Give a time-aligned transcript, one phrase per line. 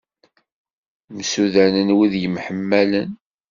[1.15, 3.11] Msudanen wid yemḥemmalen.